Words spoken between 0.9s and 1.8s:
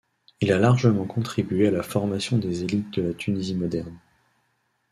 contribué à